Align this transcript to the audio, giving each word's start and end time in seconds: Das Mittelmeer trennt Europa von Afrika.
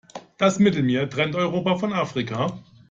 Das 0.39 0.57
Mittelmeer 0.57 1.07
trennt 1.07 1.35
Europa 1.35 1.75
von 1.75 1.93
Afrika. 1.93 2.57